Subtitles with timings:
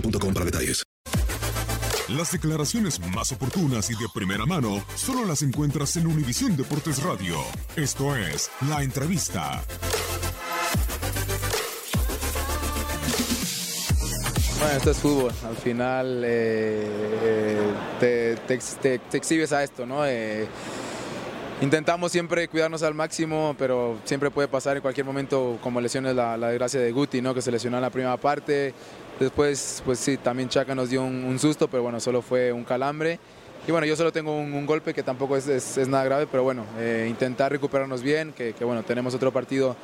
[0.00, 0.82] boostmobile.com para detalles.
[2.08, 7.36] Las declaraciones más oportunas y de primera mano solo las encuentras en Univisión Deportes Radio.
[7.74, 9.60] Esto es La Entrevista.
[14.60, 15.32] Bueno, esto es fútbol.
[15.44, 16.88] Al final eh,
[17.22, 17.70] eh,
[18.00, 20.06] te, te ex- te- te exhibes a esto, ¿no?
[20.06, 20.46] Eh,
[21.60, 26.36] intentamos siempre cuidarnos al máximo, pero siempre puede pasar en cualquier momento, como lesiones la,
[26.36, 27.34] desgracia de Guti, ¿no?
[27.34, 28.74] Que se lesionó en la primera parte.
[29.18, 32.64] Después, pues sí, también Chaca nos dio un, un susto, pero bueno, solo fue un
[32.64, 33.18] calambre.
[33.66, 37.06] Y bueno, yo solo tengo un, golpe que tampoco es, nada grave, pero bueno, eh,
[37.08, 39.76] intentar recuperarnos bien, que, que bueno, tenemos otro partido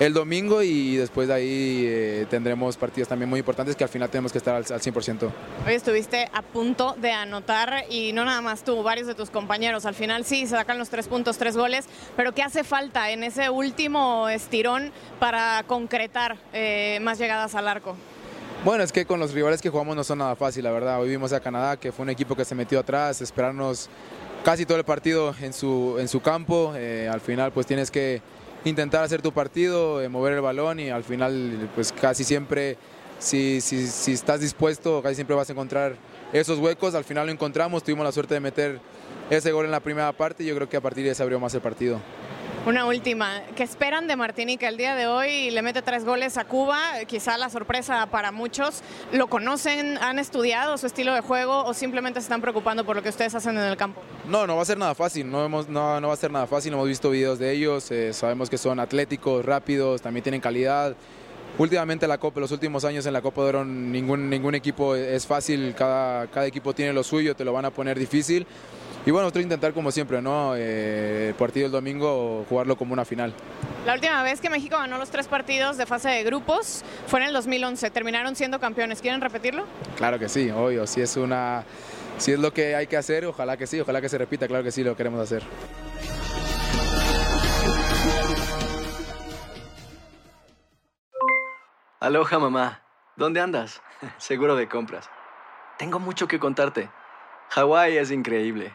[0.00, 4.08] el domingo y después de ahí eh, tendremos partidos también muy importantes que al final
[4.08, 5.30] tenemos que estar al, al 100%.
[5.66, 9.84] Hoy estuviste a punto de anotar y no nada más tú, varios de tus compañeros.
[9.84, 11.84] Al final sí, se sacan los tres puntos, tres goles,
[12.16, 17.94] pero ¿qué hace falta en ese último estirón para concretar eh, más llegadas al arco?
[18.62, 21.00] Bueno, es que con los rivales que jugamos no son nada fácil, la verdad.
[21.00, 23.88] Hoy vimos a Canadá, que fue un equipo que se metió atrás, esperarnos
[24.44, 26.74] casi todo el partido en su, en su campo.
[26.76, 28.20] Eh, al final, pues tienes que
[28.66, 32.76] intentar hacer tu partido, eh, mover el balón y al final, pues casi siempre,
[33.18, 35.96] si, si, si estás dispuesto, casi siempre vas a encontrar
[36.34, 36.94] esos huecos.
[36.94, 38.78] Al final lo encontramos, tuvimos la suerte de meter
[39.30, 41.22] ese gol en la primera parte y yo creo que a partir de ahí se
[41.22, 41.98] abrió más el partido.
[42.66, 45.50] Una última, ¿qué esperan de Martinica el día de hoy?
[45.50, 48.82] Le mete tres goles a Cuba, quizá la sorpresa para muchos.
[49.12, 53.02] ¿Lo conocen, han estudiado su estilo de juego o simplemente se están preocupando por lo
[53.02, 54.02] que ustedes hacen en el campo?
[54.28, 56.46] No, no va a ser nada fácil, no, hemos, no, no va a ser nada
[56.46, 60.94] fácil, hemos visto videos de ellos, eh, sabemos que son atléticos, rápidos, también tienen calidad.
[61.56, 65.26] Últimamente la Copa, los últimos años en la Copa de Oro ningún, ningún equipo es
[65.26, 68.46] fácil, cada, cada equipo tiene lo suyo, te lo van a poner difícil.
[69.06, 70.54] Y bueno, nosotros intentar como siempre, ¿no?
[70.56, 73.32] Eh, el partido del domingo, jugarlo como una final.
[73.86, 77.28] La última vez que México ganó los tres partidos de fase de grupos fue en
[77.28, 79.00] el 2011, terminaron siendo campeones.
[79.00, 79.64] ¿Quieren repetirlo?
[79.96, 81.64] Claro que sí, obvio, si es, una,
[82.18, 84.62] si es lo que hay que hacer, ojalá que sí, ojalá que se repita, claro
[84.62, 85.42] que sí, lo queremos hacer.
[92.00, 92.82] Aloha mamá,
[93.16, 93.80] ¿dónde andas?
[94.18, 95.08] Seguro de compras.
[95.78, 96.90] Tengo mucho que contarte.
[97.50, 98.74] Hawái es increíble.